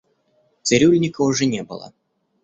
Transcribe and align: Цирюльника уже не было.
Цирюльника 0.63 1.21
уже 1.21 1.45
не 1.45 1.61
было. 1.61 1.93